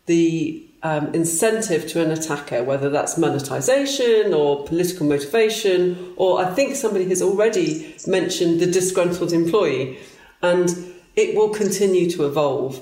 [0.06, 6.76] the um, incentive to an attacker, whether that's monetization or political motivation, or I think
[6.76, 9.98] somebody has already mentioned the disgruntled employee.
[10.40, 12.80] And it will continue to evolve.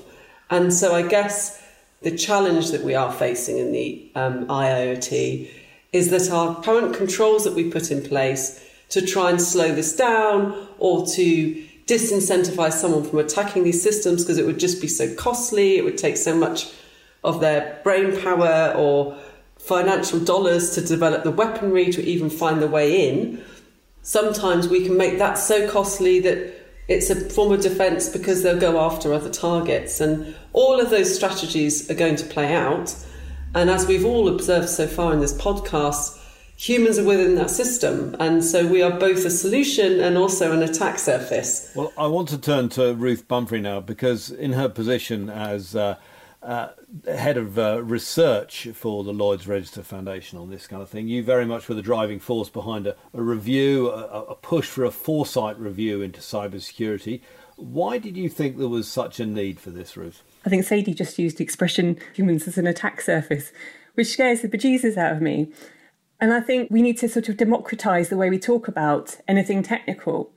[0.49, 1.61] And so I guess
[2.03, 5.49] the challenge that we are facing in the um, IIoT
[5.91, 9.95] is that our current controls that we put in place to try and slow this
[9.95, 15.13] down or to disincentivize someone from attacking these systems because it would just be so
[15.15, 16.71] costly, it would take so much
[17.23, 19.17] of their brain power or
[19.57, 23.43] financial dollars to develop the weaponry to even find the way in.
[24.01, 26.53] Sometimes we can make that so costly that
[26.87, 29.99] it's a form of defense because they'll go after other targets.
[29.99, 32.95] And all of those strategies are going to play out.
[33.53, 36.17] And as we've all observed so far in this podcast,
[36.57, 38.15] humans are within that system.
[38.19, 41.71] And so we are both a solution and also an attack surface.
[41.75, 45.95] Well, I want to turn to Ruth Boumphrey now because, in her position as uh,
[46.41, 46.69] uh,
[47.05, 51.23] head of uh, research for the Lloyd's Register Foundation on this kind of thing, you
[51.23, 54.91] very much were the driving force behind a, a review, a, a push for a
[54.91, 57.21] foresight review into cybersecurity.
[57.55, 60.23] Why did you think there was such a need for this, Ruth?
[60.45, 63.51] I think Sadie just used the expression humans as an attack surface,
[63.93, 65.51] which scares the bejesus out of me.
[66.19, 69.61] And I think we need to sort of democratize the way we talk about anything
[69.61, 70.31] technical.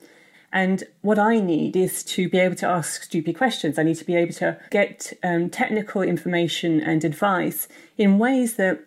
[0.53, 3.79] And what I need is to be able to ask stupid questions.
[3.79, 7.67] I need to be able to get um, technical information and advice
[7.97, 8.81] in ways that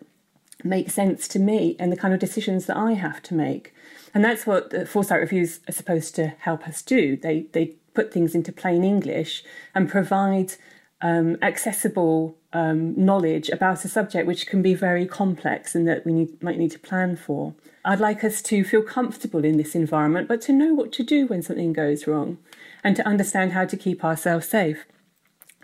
[0.63, 3.73] make sense to me and the kind of decisions that I have to make.
[4.13, 7.17] And that's what the Foresight Reviews are supposed to help us do.
[7.17, 10.53] They, they put things into plain English and provide
[11.01, 16.13] um, accessible um, knowledge about a subject which can be very complex and that we
[16.13, 17.53] need, might need to plan for.
[17.83, 21.27] I'd like us to feel comfortable in this environment, but to know what to do
[21.27, 22.37] when something goes wrong
[22.81, 24.85] and to understand how to keep ourselves safe.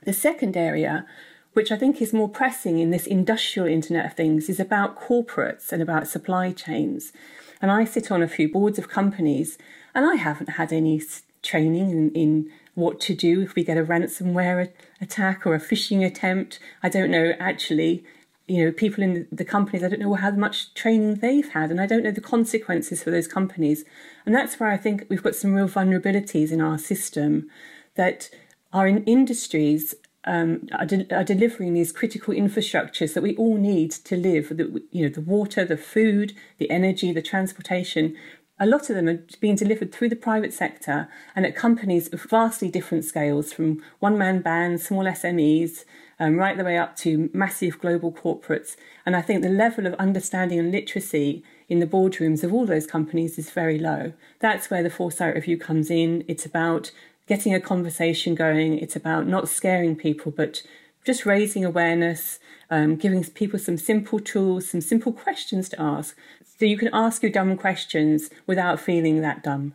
[0.03, 1.05] The second area,
[1.53, 5.71] which I think is more pressing in this industrial Internet of Things, is about corporates
[5.71, 7.13] and about supply chains.
[7.61, 9.57] And I sit on a few boards of companies,
[9.95, 11.01] and I haven't had any
[11.41, 16.05] training in, in what to do if we get a ransomware attack or a phishing
[16.05, 16.59] attempt.
[16.81, 18.03] I don't know actually.
[18.47, 21.79] You know, people in the companies, I don't know how much training they've had, and
[21.79, 23.85] I don't know the consequences for those companies.
[24.25, 27.49] And that's where I think we've got some real vulnerabilities in our system
[27.95, 28.29] that
[28.73, 33.91] are in industries um, are, de- are, delivering these critical infrastructures that we all need
[33.91, 34.49] to live.
[34.49, 38.15] The, you know, the water, the food, the energy, the transportation
[38.61, 42.21] a lot of them are being delivered through the private sector and at companies of
[42.21, 45.83] vastly different scales, from one man bands, small SMEs,
[46.19, 48.77] um, right the way up to massive global corporates.
[49.03, 52.85] And I think the level of understanding and literacy in the boardrooms of all those
[52.85, 54.13] companies is very low.
[54.39, 56.23] That's where the Foresight Review comes in.
[56.27, 56.91] It's about
[57.25, 60.61] getting a conversation going, it's about not scaring people, but
[61.03, 62.37] just raising awareness,
[62.69, 66.15] um, giving people some simple tools, some simple questions to ask
[66.61, 69.73] so you can ask your dumb questions without feeling that dumb.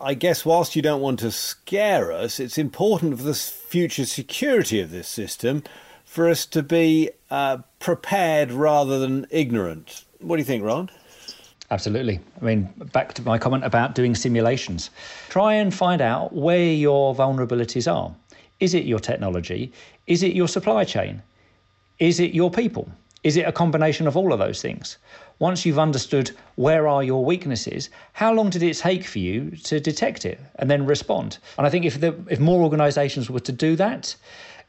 [0.00, 4.80] I guess whilst you don't want to scare us, it's important for the future security
[4.80, 5.62] of this system
[6.04, 10.04] for us to be uh, prepared rather than ignorant.
[10.18, 10.90] What do you think, Ron?
[11.70, 12.18] Absolutely.
[12.40, 14.90] I mean, back to my comment about doing simulations.
[15.28, 18.12] Try and find out where your vulnerabilities are.
[18.58, 19.70] Is it your technology?
[20.08, 21.22] Is it your supply chain?
[22.00, 22.90] Is it your people?
[23.26, 24.98] Is it a combination of all of those things?
[25.40, 29.80] Once you've understood where are your weaknesses, how long did it take for you to
[29.80, 31.38] detect it and then respond?
[31.58, 34.14] And I think if the, if more organisations were to do that,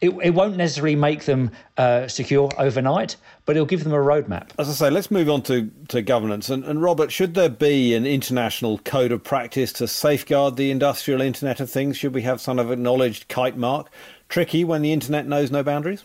[0.01, 4.49] it, it won't necessarily make them uh, secure overnight, but it'll give them a roadmap.
[4.57, 6.49] As I say, let's move on to, to governance.
[6.49, 11.21] And, and Robert, should there be an international code of practice to safeguard the industrial
[11.21, 11.95] Internet of Things?
[11.95, 13.91] Should we have some of acknowledged kite mark?
[14.29, 16.03] Tricky when the Internet knows no boundaries?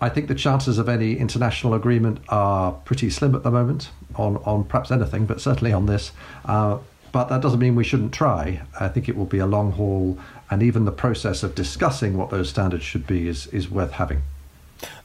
[0.00, 4.36] I think the chances of any international agreement are pretty slim at the moment on,
[4.38, 6.12] on perhaps anything, but certainly on this.
[6.44, 6.78] Uh,
[7.10, 8.62] but that doesn't mean we shouldn't try.
[8.78, 10.18] I think it will be a long haul,
[10.50, 14.22] and even the process of discussing what those standards should be is, is worth having.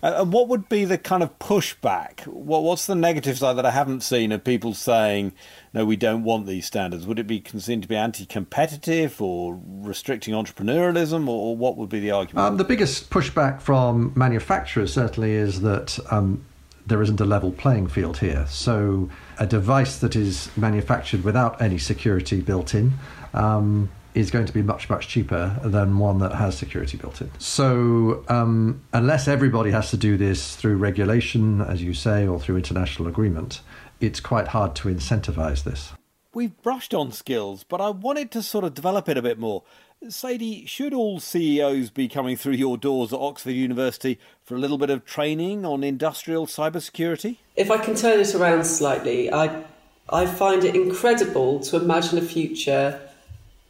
[0.02, 2.26] Uh, and what would be the kind of pushback?
[2.28, 5.34] What, what's the negative side that I haven't seen of people saying,
[5.74, 7.06] no, we don't want these standards?
[7.08, 11.90] Would it be seen to be anti competitive or restricting entrepreneurialism, or, or, what would
[11.90, 12.48] be the argument?
[12.48, 16.46] Um, the biggest pushback from manufacturers certainly is that um,
[16.86, 18.46] there isn't a level playing field here.
[18.50, 19.10] So,
[19.40, 22.94] a device that is manufactured without any security built in
[23.34, 27.32] um, is going to be much, much cheaper than one that has security built in.
[27.40, 32.58] So, um, unless everybody has to do this through regulation, as you say, or through
[32.58, 33.62] international agreement,
[34.00, 35.94] it's quite hard to incentivize this.
[36.34, 39.64] We've brushed on skills, but I wanted to sort of develop it a bit more.
[40.10, 44.78] Sadie, should all CEOs be coming through your doors at Oxford University for a little
[44.78, 47.38] bit of training on industrial cybersecurity?
[47.56, 49.64] If I can turn it around slightly, I,
[50.10, 53.03] I find it incredible to imagine a future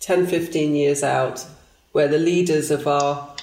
[0.04, 1.45] 10, 15 years out
[1.93, 3.34] where the leaders of our,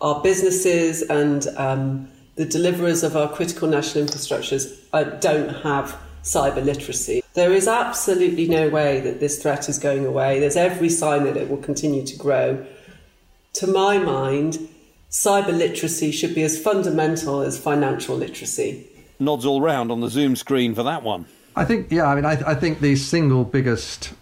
[0.00, 6.64] our businesses and um, the deliverers of our critical national infrastructures uh, don't have cyber
[6.64, 7.22] literacy.
[7.34, 10.38] There is absolutely no way that this threat is going away.
[10.38, 12.64] There's every sign that it will continue to grow.
[13.54, 14.68] To my mind,
[15.10, 18.86] cyber literacy should be as fundamental as financial literacy.
[19.18, 21.26] Nods all round on the Zoom screen for that one.
[21.56, 24.12] I think, yeah, I mean, I, I think the single biggest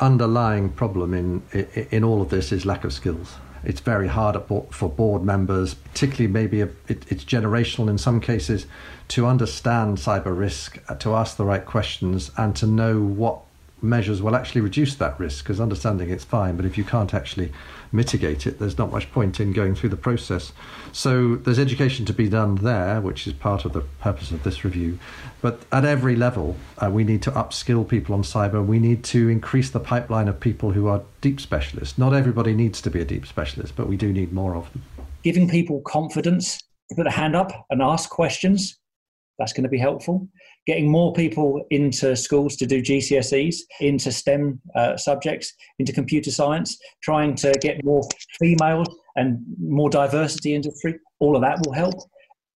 [0.00, 1.42] underlying problem in,
[1.90, 3.34] in, all of this is lack of skills.
[3.62, 4.36] It's very hard
[4.70, 8.66] for board members, particularly maybe it, it's generational in some cases,
[9.08, 13.40] to understand cyber risk, uh, to ask the right questions, and to know what
[13.84, 15.44] measures will actually reduce that risk.
[15.44, 17.52] Because understanding it's fine, but if you can't actually
[17.92, 20.52] mitigate it, there's not much point in going through the process.
[20.92, 24.64] So there's education to be done there, which is part of the purpose of this
[24.64, 24.98] review.
[25.40, 28.64] But at every level, uh, we need to upskill people on cyber.
[28.64, 31.98] We need to increase the pipeline of people who are deep specialists.
[31.98, 34.82] Not everybody needs to be a deep specialist, but we do need more of them.
[35.22, 36.58] Giving people confidence
[36.88, 38.78] to put a hand up and ask questions,
[39.38, 40.28] that's going to be helpful
[40.66, 46.78] getting more people into schools to do GCSEs, into STEM uh, subjects, into computer science,
[47.02, 48.02] trying to get more
[48.38, 50.98] females and more diversity into industry.
[51.20, 51.94] All of that will help.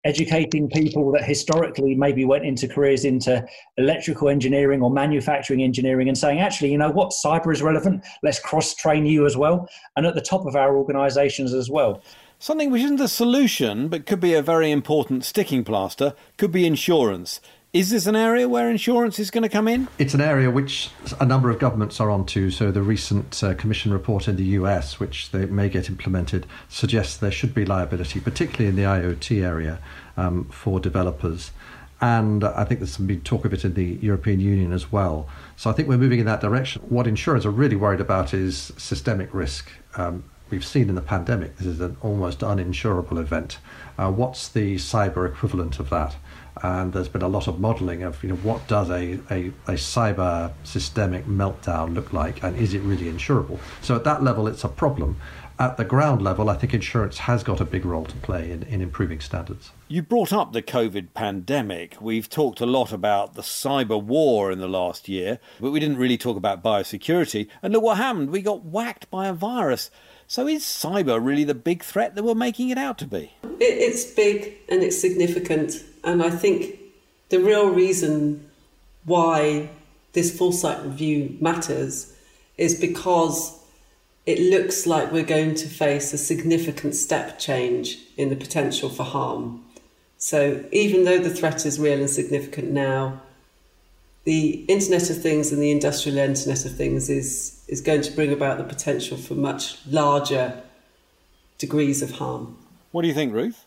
[0.04, 3.46] Educating people that historically maybe went into careers into
[3.78, 8.06] electrical engineering or manufacturing engineering and saying, actually, you know what, cyber is relevant.
[8.24, 9.68] Let's cross train you as well.
[9.98, 12.02] And at the top of our organizations as well.
[12.40, 16.68] Something which isn't a solution but could be a very important sticking plaster could be
[16.68, 17.42] insurance.
[17.74, 19.90] Is this an area where insurance is going to come in?
[20.00, 20.90] It's an area which
[21.20, 22.50] a number of governments are onto.
[22.50, 27.18] So the recent uh, Commission report in the US, which they may get implemented, suggests
[27.18, 29.80] there should be liability, particularly in the IoT area,
[30.16, 31.52] um, for developers.
[32.00, 35.28] And I think there's big talk of it in the European Union as well.
[35.58, 36.82] So I think we're moving in that direction.
[36.84, 39.70] What insurers are really worried about is systemic risk.
[39.98, 43.58] Um, we've seen in the pandemic, this is an almost uninsurable event.
[43.98, 46.16] Uh, what's the cyber equivalent of that?
[46.64, 49.74] And there's been a lot of modelling of you know what does a, a, a
[49.74, 53.60] cyber systemic meltdown look like and is it really insurable?
[53.82, 55.18] So at that level it's a problem.
[55.60, 58.64] At the ground level i think insurance has got a big role to play in,
[58.64, 59.72] in improving standards.
[59.88, 61.98] You brought up the covid pandemic.
[62.00, 65.98] We've talked a lot about the cyber war in the last year but we didn't
[65.98, 67.48] really talk about biosecurity.
[67.64, 68.30] And look what happened.
[68.30, 69.90] We got whacked by a virus
[70.28, 73.32] so is cyber really the big threat that we're making it out to be?
[73.60, 75.84] It's big and it's significant.
[76.04, 76.80] And I think
[77.30, 78.50] the real reason
[79.06, 79.70] why
[80.14, 82.14] this foresight review matters
[82.58, 83.58] is because
[84.26, 89.04] it looks like we're going to face a significant step change in the potential for
[89.04, 89.64] harm.
[90.18, 93.22] So even though the threat is real and significant now,
[94.28, 98.34] the Internet of Things and the industrial Internet of Things is, is going to bring
[98.34, 100.62] about the potential for much larger
[101.58, 102.58] degrees of harm.
[102.92, 103.64] What do you think, Ruth?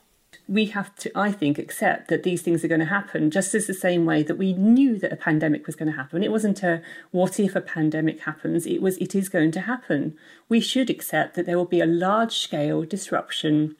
[0.46, 3.68] we have to, I think, accept that these things are going to happen just as
[3.68, 6.24] the same way that we knew that a pandemic was going to happen.
[6.24, 6.82] It wasn't a
[7.12, 10.16] what if a pandemic happens, it was it is going to happen.
[10.48, 13.76] We should accept that there will be a large scale disruption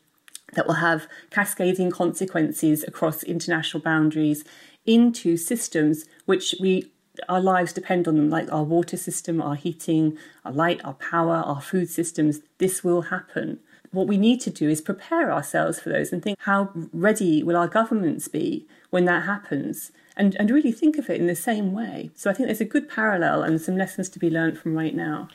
[0.54, 4.44] that will have cascading consequences across international boundaries
[4.86, 6.90] into systems which we
[7.28, 11.36] our lives depend on them, like our water system, our heating, our light, our power,
[11.36, 12.40] our food systems.
[12.58, 13.58] This will happen.
[13.90, 17.56] What we need to do is prepare ourselves for those and think how ready will
[17.56, 21.72] our governments be when that happens and, and really think of it in the same
[21.72, 22.10] way.
[22.14, 24.94] So I think there's a good parallel and some lessons to be learned from right
[24.94, 25.28] now.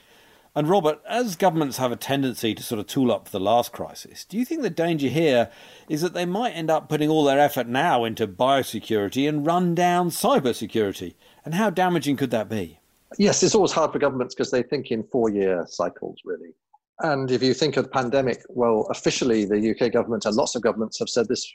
[0.58, 3.74] And Robert, as governments have a tendency to sort of tool up for the last
[3.74, 5.52] crisis, do you think the danger here
[5.90, 9.76] is that they might end up putting all their effort now into biosecurity and run
[9.76, 11.16] down cybersecurity?
[11.44, 12.80] And how damaging could that be?
[13.18, 16.54] Yes, it's always hard for governments because they think in four year cycles, really.
[17.02, 20.62] And if you think of the pandemic, well, officially, the UK government and lots of
[20.62, 21.46] governments have said this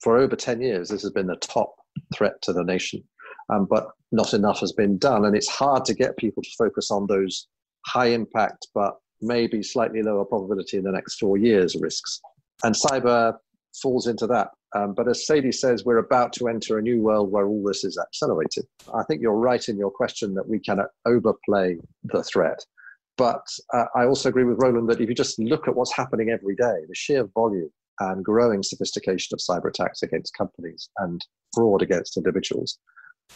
[0.00, 0.90] for over 10 years.
[0.90, 1.74] This has been the top
[2.14, 3.02] threat to the nation,
[3.48, 5.24] um, but not enough has been done.
[5.24, 7.46] And it's hard to get people to focus on those
[7.86, 12.20] high impact, but maybe slightly lower probability in the next four years risks.
[12.64, 13.34] And cyber
[13.82, 14.48] falls into that.
[14.74, 17.84] Um, but as Sadie says, we're about to enter a new world where all this
[17.84, 18.66] is accelerated.
[18.94, 22.64] I think you're right in your question that we cannot overplay the threat.
[23.16, 23.42] But
[23.74, 26.54] uh, I also agree with Roland that if you just look at what's happening every
[26.54, 31.20] day, the sheer volume and growing sophistication of cyber attacks against companies and
[31.54, 32.78] fraud against individuals,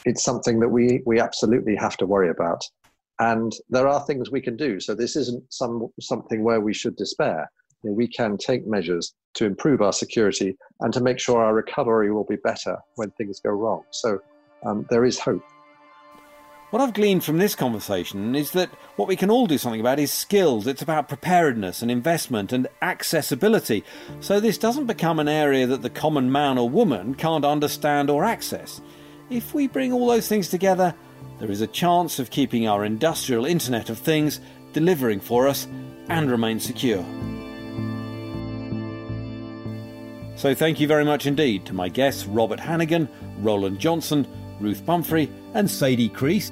[0.07, 2.63] it's something that we, we absolutely have to worry about.
[3.19, 4.81] And there are things we can do.
[4.81, 7.51] So this isn't some, something where we should despair.
[7.83, 11.55] You know, we can take measures to improve our security and to make sure our
[11.55, 13.83] recovery will be better when things go wrong.
[13.91, 14.19] So
[14.65, 15.43] um, there is hope.
[16.71, 20.01] What I've gleaned from this conversation is that what we can all do something about
[20.01, 20.67] is skills.
[20.67, 23.85] It's about preparedness and investment and accessibility.
[24.19, 28.25] So this doesn't become an area that the common man or woman can't understand or
[28.25, 28.81] access.
[29.31, 30.97] If we bring all those things together,
[31.39, 34.41] there is a chance of keeping our industrial Internet of Things
[34.73, 35.67] delivering for us
[36.09, 37.05] and remain secure.
[40.37, 43.09] So thank you very much indeed to my guests Robert Hannigan,
[43.39, 44.27] Roland Johnson,
[44.61, 46.51] Ruth Boumphrey, and Sadie Creese.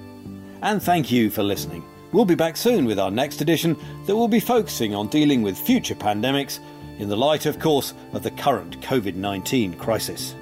[0.62, 1.84] And thank you for listening.
[2.12, 5.58] We'll be back soon with our next edition that will be focusing on dealing with
[5.58, 6.58] future pandemics
[6.98, 10.34] in the light, of course, of the current COVID 19 crisis.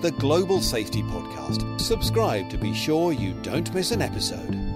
[0.00, 1.80] The Global Safety Podcast.
[1.80, 4.67] Subscribe to be sure you don't miss an episode.